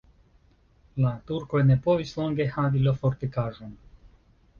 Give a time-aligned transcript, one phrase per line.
[1.03, 3.77] La turkoj ne povis longe havi la fortikaĵon.